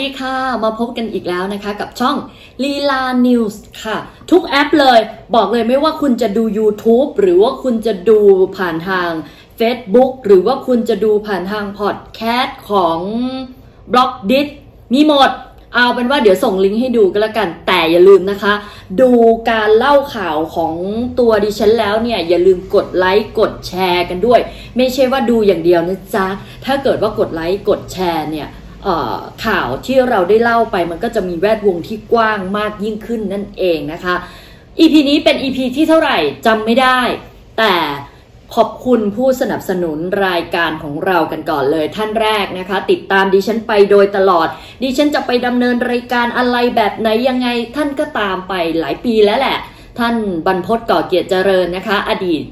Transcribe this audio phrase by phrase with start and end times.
[0.00, 0.34] ดีค่ะ
[0.64, 2.16] มาพบกันอีกแล้วนะคะกับช่อง
[2.62, 3.96] ลีลา News ค่ะ
[4.30, 5.00] ทุกแอปเลย
[5.34, 8.18] บอกเลยไม่ว่าคุณจะดู YouTube หรือว่าคุณจะดู
[8.56, 9.10] ผ่านทาง
[9.60, 12.98] Facebook หรือว่าคุณจะดูผ่านทางพอดแคสต์ของ
[13.92, 14.46] Blockdit
[14.92, 15.30] มีหมด
[15.74, 18.54] เอาเป็นว่าเดี๋ยวส่งลิงก์ให้ดูก็แล้วกัน แต่อย่าลืมนะคะ
[19.00, 19.10] ดู
[19.50, 20.74] การเล่าข่าวของ
[21.18, 24.40] ตัวดิฉันแล้วเนี่ย อย่าลืมกดไลค์กดแชร์กันด้วย
[24.76, 26.26] ไม่ใช่ว่าดูอย่างเดียวนะจ๊ะ
[26.64, 28.48] ถ้าเกิดว่ากดไลค์กดแชร์เนี่ย
[29.46, 34.14] ข่าวที่เราได้เล่าไปมันก็จะมีแวดวงที่กว้างมากยิ่งขึ้นนั่นเองนะคะ
[34.78, 37.00] EP นี้เป็น EP ที่เท่าไหร่จำไม่ได้
[37.58, 37.74] แต่
[38.54, 44.48] ขอบคุณผู้สนับสนุนรายการของเรากันก่อนเลยท่านแรกนะคะ ติดตามดิฉันไปโดยตลอด
[44.82, 49.56] ดิฉันจะไปดำเนินรายการอะไรแบบไหนยังไง ท่านก็ตามไปหลายปีแล้วแหละ
[49.98, 50.14] ท่าน
[50.46, 52.42] บรรพศก่อเกียรติเจริญนะคะ อดีต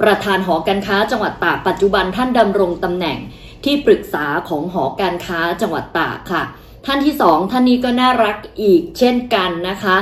[0.00, 3.18] ประธานหอการค้าจังหวัดตากปัจจุบันท่านดำรงตำแหน่ง
[3.64, 6.42] ที่ปรึกษาของหอการค้าจังหวัดตากค่ะ
[6.86, 9.96] ท่านที่สองท่านนี้ก็น่ารักอีกเช่นกันนะคะ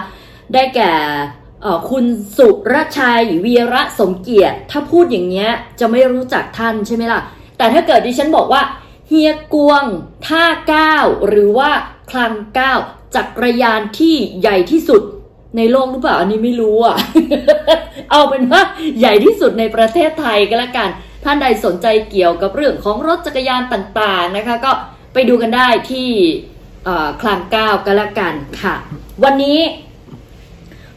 [0.52, 0.92] ได้แก่
[1.90, 2.04] คุณ
[2.36, 7.20] สุรชัยวีระสมเกียรติ ถ้าพูดอย่างเงี้ยจะไม่รู้จักท่านใช่ไหมล่ะ
[7.58, 8.62] แต่ถ้าเกิดดิฉันบอกว่า
[9.08, 9.84] เฮียกวง
[10.26, 10.96] ท่าเก้า
[11.28, 11.70] หรือว่า
[12.10, 12.72] คลังเก้า
[13.14, 15.02] จักรยานที่ใหญ่ที่สุด
[15.56, 16.96] ในโลกหรือเปล่าอันนี้ไม่รู้อะ
[18.10, 18.62] เอาเป็นว่า
[18.98, 20.90] ใหญ่ที่สุดในประเทศไทยก็แล้วกัน
[21.28, 24.72] ท่านใดสนใจเกี่ยวกับเรื่องของรถจักรยานต่างๆนะคะ ก็
[25.12, 26.08] ไปดูกันได้ที่
[27.20, 28.74] คลางก้าวกันละกันค่ะ
[29.24, 29.58] วันนี้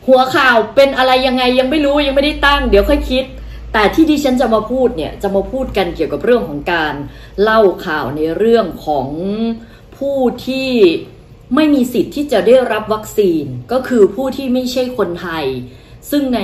[0.08, 3.26] หัวข่าวเป็นอะไรยังไงยังไม่รู้ยังไม่ได้ตั้ง เดี๋ยวค่อยคิด
[3.74, 6.94] แต่ที่ดิฉันจะมาพูดเนี่ยจะมาพูดกันเกี่ยวกับเรื่องของการ
[7.42, 9.08] เล่าข่าวในเรื่องของ
[9.98, 10.70] ผู้ที่
[11.56, 15.46] ไม่มีสิทธิ์ที่จะได้รับวัคซีนก็คือผู้ที่ไม่ใช่คนไทย
[16.12, 16.40] ซึ่งใน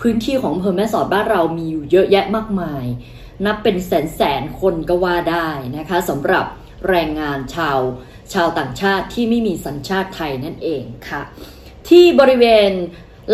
[0.00, 2.84] พื้นที่ของอำเภอแม่สอดบ้านเรามีอยู่เยอะแยะมากมาย
[3.46, 6.44] นับเป็นแสนแสนคนก็ว่าได้นะคะสำหรับ
[6.88, 7.78] แรงงานชาว
[8.34, 11.22] ชาวต่างชาติที่ไม่มีสัญชาติไทยนั่นเองค่ะ
[11.88, 12.70] ที่บริเวณ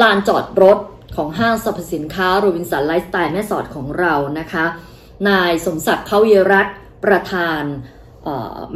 [0.03, 0.79] ลานจอดรถ
[1.17, 4.65] ของห้างสรรพสินค้าโรบินสันไลฟ์สไตล์แม่สอดของเรานะคะ
[5.29, 6.67] นายสมศักดิ์เขาเยรัต
[7.05, 7.63] ประธาน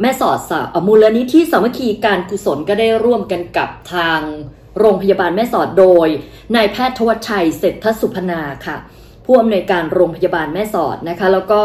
[0.01, 0.39] แม่สอด
[0.87, 4.19] มูลนิธิสามัคคีการกุศลก็ได้ร่วมกันกับทาง
[4.79, 6.07] โรงพยาบาลแม่สอดโดย
[6.55, 8.77] นายแพทย์ทวชัยเศรษฐสุพนาค่ะ
[9.31, 11.61] ผู้อำนวยการโรงพยาบาลแม่สอดนะคะ แล้วก็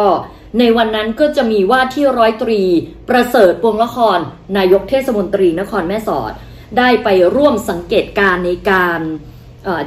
[0.58, 2.60] ในวันนั้นก็จะมีว่าที่ร้อยตรี
[3.08, 4.18] ประเสริฐปวงละคร
[4.56, 6.32] นายกเทศมนตรีนครแม่สอด
[6.78, 9.00] ได้ไปร่วมสังเกตการในการ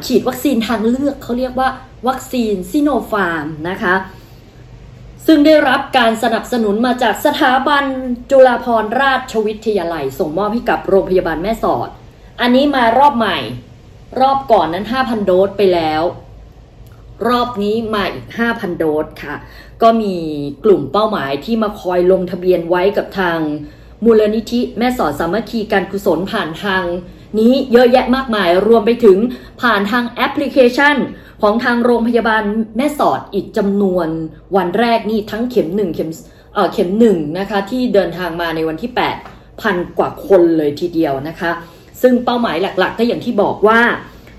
[0.06, 1.70] ฉีดวัคซีนทางเลือกเขาเรียกว่า
[2.08, 3.96] วัคซีนซิโนฟาร์มนะคะ
[5.26, 7.84] ซึ่งได้รับการสนับสนุนมาจากสถาบัน
[8.32, 11.90] จุฬาภรณราชวิทยาลัย ส่งมอบให้กับโรงพยาบาลแม่สอด
[12.42, 13.38] อันนี้มารอบใหม่
[14.22, 16.04] รอบก่อนนั้น 5,000 โดสไปแล้ว
[17.28, 19.36] รอบนี้มาอีก 5,000 โดสค่ะ
[19.82, 20.16] ก็มี
[20.66, 23.40] กลุ่มเป้าหมายที่มาคอยลงทะเบียนไว้กับทาง
[24.06, 26.84] มูลนิธิแม่สอดสามัคคีการกุศลผ่านทาง
[27.40, 29.18] นี้เยอะแยะมากมายรวมไปถึง
[29.62, 30.96] ผ่านทางแอปพลิเคชัน
[31.42, 32.44] ของทางโรงพยาบาล
[32.78, 34.08] แม่สอดอีกจำนวน
[34.56, 36.10] วันแรกนี่ทั้งเข็มหนึ่งเข็ม
[36.54, 38.92] เอ่อเข็มหนึ่งนะคะที่เดินทางมาในวันที่
[39.28, 41.52] 8 พันกว่าคนเลยทีเดียวนะคะ
[42.02, 43.82] ซึ่งเป้าหมายหลักๆก็อย่างที่บอกว่า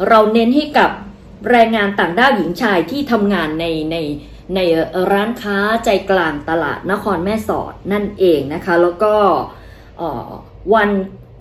[0.08, 0.90] เราเน้นให้กับ
[1.50, 3.96] แรงงานต่างด้าวหญิงชายที่ทำงานในใน
[4.54, 4.60] ใน
[5.12, 9.14] ร้านค้าใจกลางตลาดนครแม่สอดนั่นเองนะคะ แล้วก็
[10.74, 10.90] วัน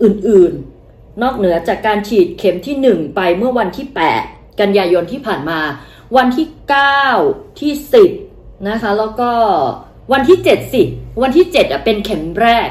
[0.02, 3.86] อื่นๆ นอกเหนือจากการฉีดเข็มที่ 1 ไปเมื่อวันที่
[4.22, 5.60] 8 กันยายนที่ผ่านมา
[6.16, 6.46] วันที่
[7.04, 7.72] 9 ที่
[8.20, 9.30] 10 นะคะ แล้วก็
[10.12, 10.82] วันที่ 7 สิ
[11.22, 12.68] วันที่ 7อะเป็นเข็มแรก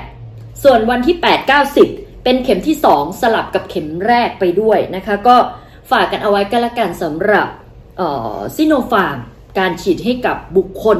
[0.63, 5.37] ส่วนวันที่ 8 9 10 เป็นเข็มที่ 2 สลับกับเข็มแรกไปด้วยนะคะก็
[5.91, 7.47] ฝากกันเอาไว้กันละกันสำหรับ
[8.55, 9.17] ซิโนฟาร์ม
[9.59, 10.99] การฉีดให้กับบุคคล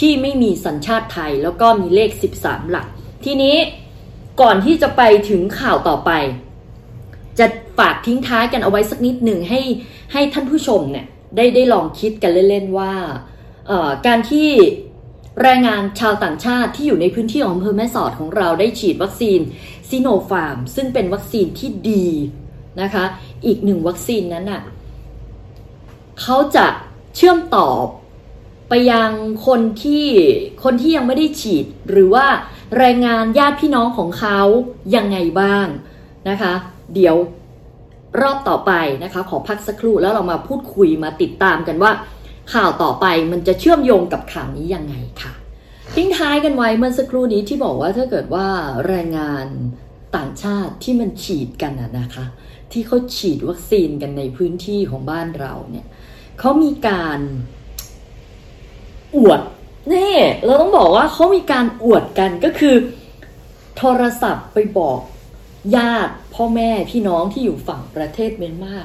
[0.00, 2.10] ที่ไม่มีสัญชาติไทย แล้วก็มีเลข
[2.40, 2.86] 13 หลัก
[3.24, 3.56] ทีนี้
[4.40, 6.10] ก่อนที่จะไปถึงข่าวต่อไป
[7.38, 7.46] จะ
[7.78, 9.60] ฝากทิ้งท้ายกันเอาไว้สักนิดหนึ่งให้
[10.12, 11.06] ให้ท่านผู้ชมเนี่ย
[11.36, 12.94] ได้ได้ลองคิดกันเล่นๆว่า
[14.06, 14.48] การที่
[15.42, 19.40] แรงงานชาวต่างชาติที่อยู่ในพื้นที่ของอำเภอแม่สอดของเราได้ฉีดวัคซีน
[19.90, 22.06] ซิโนฟาร์ม ซึ่งเป็นวัคซีนที่ดี
[22.80, 23.04] นะคะ
[23.46, 24.62] อีกหนึ่งวัคซีนนั้นน่ะ
[26.20, 26.66] เขาจะ
[27.16, 27.68] เชื่อมต่อ
[28.68, 29.10] ไปยัง
[29.46, 30.06] คนที่
[30.64, 32.26] คนที่ยังไม่ได้ฉีด หรือว่า
[32.78, 34.40] แรงงานญาติพี่น้องของเขา
[34.96, 35.66] ยังไงบ้าง
[36.28, 36.52] นะคะ
[36.94, 37.16] เดี๋ยว
[38.20, 38.72] รอบต่อไป
[39.04, 41.92] นะคะ ขอพักสักครู่แล้วเรามาพูดคุยมาติดตามกันว่า
[42.52, 45.32] ข่าวต่อไปมันจะเชื่อมโยงกับข่าวนี้ยังไงค่ะ
[45.94, 48.46] ทิ้งท้ายกันไว้เมื่อสักครู่นี้ที่บอกว่าถ้าเกิดว่า
[48.86, 49.46] แรงงาน
[50.16, 52.24] ต่างชาติที่มันฉีดกันนะคะ
[52.72, 55.86] ที่เขาฉีดวัคซีนกันในพื้นที่ของบ้านเราเนี่ย
[56.40, 57.20] เขามีการ
[59.16, 59.40] อวด
[59.92, 62.76] นี่เราต้องบอกว่าเขามีการอวดกันก็คือ
[63.76, 65.00] โทรศัพท์ไปบอก
[65.76, 68.76] ญาติพ่อแม่พี่น้องที่อยู่ฝั่งประเทศเมียนมา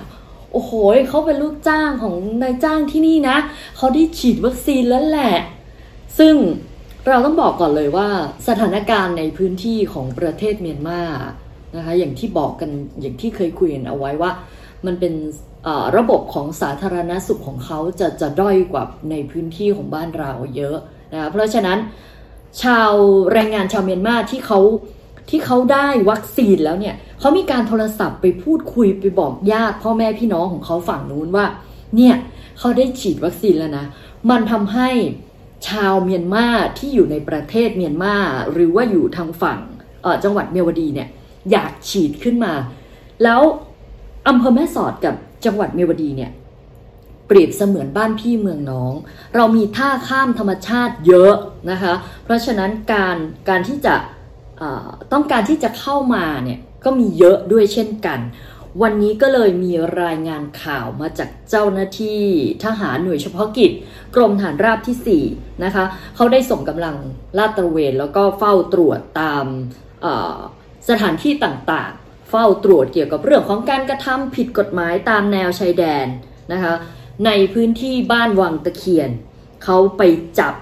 [0.51, 0.71] โอ้โห
[1.09, 3.37] เขาเป็นลูกจ้างของนายจ้างที่นี่นะ
[3.77, 5.35] เขาได้ฉีดวัคซีนแล้วแหละ
[6.19, 6.35] ซึ่ง
[7.07, 8.09] เราต้องบอกก่อนเลยว่า
[8.47, 11.01] สถานการณ์ในพื้นที่ของประเทศเมียนมา
[11.75, 12.69] นะคะอย่างที่บอกกัน
[13.01, 14.31] อย่างที่เคยคุยกันเอาไว้ว่า
[14.85, 15.13] มันเป็น
[15.97, 20.77] ระบบของสาธารณสุขของเขาจะจะด้อยกว่าในพื้นที่ของบ้านเราเยอะ
[21.13, 21.77] นะเพราะฉะนั้น
[22.63, 22.91] ชาว
[23.31, 24.59] แรงงานชาวเมียนมาที่เขา
[25.29, 31.45] ที่เขาได้วัคซีนแล้วเนี่ยเขามีการโทรศัพท์ไปพูดคุยไปบอกญาติพ่อแม่พี่น้องของเขาฝั่งนู้นว่า
[31.95, 32.15] เนี่ย
[32.59, 33.85] เขาได้ฉีดวัคซีนแล้วนะ
[34.29, 34.89] มันทำให้
[35.69, 36.45] ชาวเมียนมา
[36.77, 38.15] ที่อยู่ในประเทศเมียนมา
[38.51, 39.59] หรือว่าอยู่ทางฝั่ง
[40.23, 41.09] จังหวัดเมียวดีเนี่ย
[41.51, 42.53] อยากฉีดขึ้นมา
[43.23, 43.41] แล้ว
[44.27, 45.15] อำเภอแม่สอดกับ
[45.45, 46.31] จังหวัดเมียวดีเนี่ย
[47.27, 48.93] เปรียบเสมือนบ้านพี่เมืองน้อง
[49.35, 51.33] เรามีท่าข้ามธรรมชาติเยอะ
[51.71, 53.17] นะคะ เพราะฉะนั้นการ
[53.49, 53.95] การที่จะ
[55.13, 58.19] ต้องการที่จะเข้ามาเนี่ยก็มีเยอะด้วยเช่นกัน
[58.81, 59.71] วันนี้ก็เลยมี
[60.03, 62.21] รายงานข่าวมาจากเจ้าหน้าที่
[62.63, 63.71] ทหารหน่วยเฉพาะกิจ
[64.15, 65.85] กรมฐานราบที่ 4 นะคะ
[66.15, 66.95] เขาได้ส่งกำลัง
[67.37, 69.45] ลาดตระเวนแล้วก็เฝ้าตรวจตาม
[70.89, 76.07] สถานที่ต่างๆ เฝ้าตรวจเกี่ยวกับเรื่องของการกระทำผิดกฎหมายตามแนวชายแดน
[76.53, 76.73] นะคะ
[77.25, 79.09] ในพื้นที่บ้านวังตะเคียน
[79.63, 80.01] เขาไป
[80.39, 80.53] จับ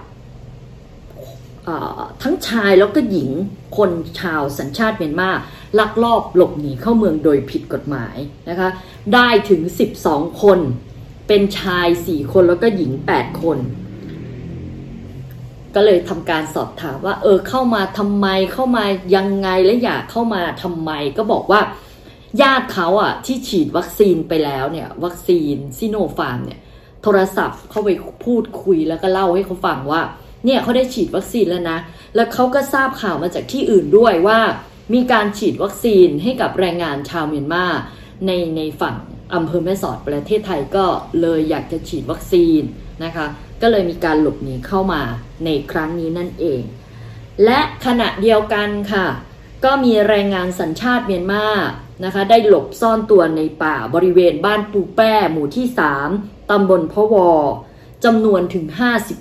[2.22, 3.30] ทั้งชายแล้วก็หญิง
[3.76, 3.90] คน
[4.20, 5.30] ชาวสัญชาติเมียนมา
[5.78, 8.16] ลักลอบหลบหนีเข้าเมืองโดยผิดกฎหมาย
[8.48, 8.68] นะคะ
[9.14, 9.60] ได้ถึง
[10.02, 10.58] 12 คน
[11.28, 13.58] เป็นชาย 4 คนแล้วก็หญิง 8 คน
[15.76, 18.84] ก็เลยทำการสอบถามว่า เออเข้ามาทำไมเข้ามา
[19.16, 21.60] ยังไงและอยากเข้ามาทำไม ก็บอกว่า
[22.42, 26.60] ญาติเขาอะ ที่ฉีดวัคซีนไปแล้วเนี่ย วัคซีนซิโนฟาร์มเนี่ย
[27.02, 27.90] โทรศัพท์เข้าไป
[28.24, 30.02] พูดคุยแล้วก็เล่าให้เขาฟังว่า
[30.44, 31.78] เนี่ยเขาได้ฉีดวัคซีนแล้วนะ
[32.14, 34.38] แล้วเขาก็ทราบข่าวมาจากที่อื่นด้วยว่า
[34.94, 37.66] มีการฉีดวัคซีนให้กับแรงงานชาวเมียนมา
[38.26, 38.94] ในในฝั่ง
[39.34, 40.84] อำเภอแม่สอดประเทศไทยก็
[41.20, 42.60] เลยอยากจะฉีดวัคซีน
[43.04, 43.26] นะคะ
[43.62, 45.02] ก็เลยมีการหลบหนีเข้ามา
[45.44, 46.62] ในครั้งนี้นั่นเอง
[47.44, 49.06] และขณะเดียวกันค่ะ
[49.64, 51.46] ก็มีแรงงานสัญชาติเมียนมา
[52.04, 55.66] นะคะ ได้หลบซ่อนตัวในป่าบริเวณบ้านปูแป้หมู่ที่
[56.08, 57.30] 3 ตำบลพะวอ
[58.04, 58.64] จำนวนถึง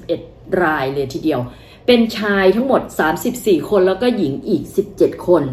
[0.01, 1.41] 51 รายเลยทีเดียว
[1.85, 2.81] เป็นชายทั้งหมด
[3.25, 4.63] 34 คนแล้วก็หญิงอีก
[4.95, 5.43] 17 คน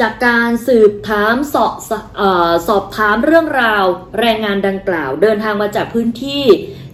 [0.00, 1.72] จากการสืบถามสอบ
[2.20, 2.22] อ
[2.68, 3.84] สอบถามเรื่องราว
[4.20, 6.44] แรงงานดังกล่าว เดินทางมาจากพื้นที่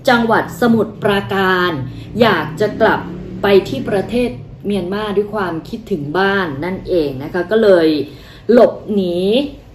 [0.09, 1.71] จังหวัดสมุทรปราการ
[2.21, 3.01] อยากจะกลับ
[3.43, 4.31] ไปที่ประเทศ
[4.67, 7.89] เมียนมาด้วยความคิดถึงบ้านนั่นเองนะคะก็เลย
[8.53, 9.19] หลบหนี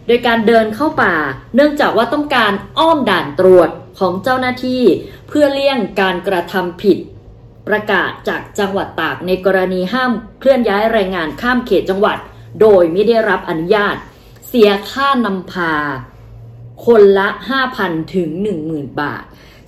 [0.07, 1.16] โดยการเดินเข้าป่า
[1.56, 3.69] เนื่องจากว่าต้องการอ้อมด่านตรวจ
[4.00, 4.83] ของเจ้าหน้าที่
[5.27, 6.98] เพื่อเลี่ยงการกระทำผิด
[7.68, 12.18] ประกาศจากจังหวัดตากในกรณีห้ามเคลื่อนย้ายแรงงานข้ามเขตจังหวัด
[12.62, 13.95] โดยไม่ได้รับอนุญาต
[14.48, 15.74] เสียค่านำพา
[16.86, 17.27] คนละ
[17.72, 18.30] 5,000 ถึง
[18.66, 19.24] 10,000 บาท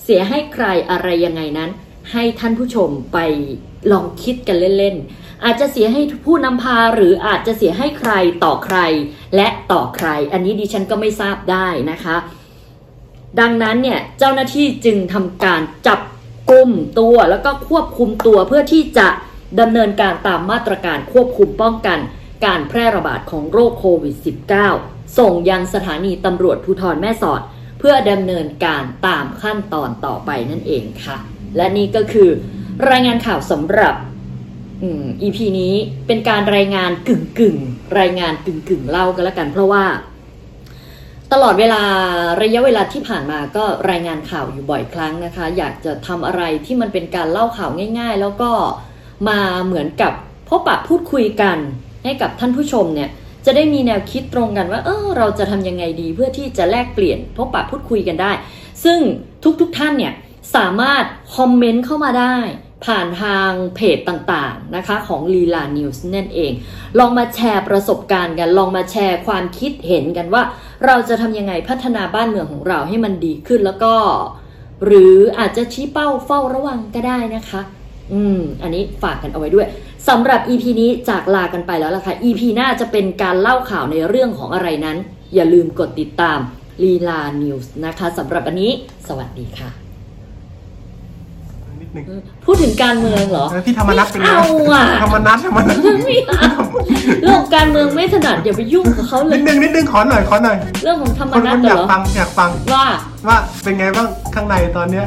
[0.09, 1.69] เสียให้ใครอะไรยังไงนั้น
[2.11, 3.17] ให้ท่านผู้ชมไป
[3.91, 8.11] ลองคิดกันเล่นๆ อาจจะเสียให้ผู้นำพาหรืออาจจะเสียให้ใคร
[8.43, 8.77] ต่อใคร
[9.35, 12.17] และต่อใคร อันนี้ดิฉันก็ไม่ทราบได้นะคะ
[13.39, 15.99] ดังนั้นเนี่ยเจ้าหน้าที่จึงทำการจับ
[16.51, 19.07] กลุ่มตัวแล้วก็ควบคุมตัวเพื่อที่จะ
[19.59, 21.99] ดำเนินการตามมาตรการควบคุมป้องกัน
[22.45, 24.15] การแพร่ระบาดของโรคโควิด
[24.65, 27.41] -19 ส่งยังสถานีตำรวจภูธรแม่สอด
[27.79, 31.17] เพื่อดำเนินการตามขั้นตอนต่อไปนั่นเองค่ะ
[31.57, 32.29] และนี่ก็คือ
[32.89, 33.95] รายงานข่าวสำหรับ
[34.83, 35.73] อืม EP นี้
[36.07, 37.57] เป็นการรายงานกึ่งกึ่ง
[37.99, 39.85] รายงานกึ่งกึ่งเล่ากันแล้วกัน เพราะว่า
[41.33, 41.81] ตลอดเวลา
[42.41, 47.69] ระยะเวลาที่ผ่านมาก็รายงานข่าวอยู่บ่อยครั้งนะคะ อยากจะทำอะไรที่มันเป็นการเล่าข่าว
[47.99, 48.51] ง่าย ๆ แล้วก็
[49.29, 50.13] มาเหมือนกับ
[50.49, 51.57] พบปะพูดคุยกัน
[52.03, 53.09] ให้กับท่านผู้ชมเนี่ย
[53.47, 58.31] จะได้มีแนวคิดตรงกันว่า เออเราจะทำยังไงดีเพื่อที่จะแลกเปลี่ยนพบปะพูดคุยกันได้
[58.83, 58.99] ซึ่ง
[59.61, 60.13] ทุกๆทท่านเนี่ย
[60.55, 61.03] สามารถ
[61.35, 62.37] คอมเมนต์เข้ามาได้
[62.85, 66.51] ผ่านทางเพจต่างๆนะคะของลีลานิวส์นั่นเอง
[66.99, 70.43] ลองมาแชร์ประสบการณ์กัน ลองมาแชร์ความคิดเห็นกันว่า
[70.85, 73.93] เราจะทำยังไงพัฒนาบ้านเมืองของเราให้มันดีขึ้นแล้วก็
[74.85, 77.61] หรืออาจจะชี้เป้าเฝ้าระวังก็ได้นะคะ
[78.13, 79.67] อืม อันนี้ฝากกันเอาไว้ด้วย
[80.07, 84.97] สำหรับ EP นี้จากลากันไปแล้วล่ะค่ะ EP หน้าจะเป็นการเล่าข่าวในเรื่องของอะไรนั้น
[85.35, 86.39] อย่าลืมกดติดตาม
[86.83, 88.71] ลีลานิวส์นะคะสำหรับวันนี้
[89.07, 89.87] สวัสดีค่ะ
[91.97, 92.05] นึง
[92.45, 96.49] พูดถึงการเมืองเหรอ พี่ธรรมนัทเป็นไงเอาอะธรรมนัทธรรมนัทไม่เอา
[97.21, 102.85] เรื่องการเมืองไม่ถนัดอย่าไปยุ่งกับเขาเลยนิดนึงนิดนึงขอหน่อยขอหน่อย เรื่องของธรรมนัทเหรออยากฟังอยากฟังว่า
[103.27, 105.05] ว่าเป็นไงบ้างข้างในตอนเนี้ย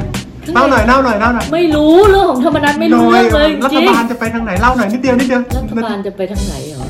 [0.55, 6.87] เล่าหน่อยเล่าหน่อยเล่าหน่อยไม่รู้เรื่องของธรรมนัทไม่รู้เรื่องเลยรัฐบาลจะไปทางไหนเล่าหน่อยนิดเดียวนิดเดียวรัฐบาลจะไปทางไหนเหรอ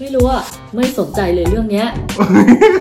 [0.00, 0.42] ไม่รู้อะ
[0.76, 1.86] ไม่สนใจเลยเรื่องเนี้ย